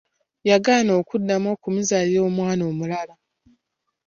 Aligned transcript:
Yagaana 0.49 0.91
okuddamu 1.01 1.47
okumuzaalira 1.55 2.21
omwana 2.29 2.63
omulala. 2.71 3.15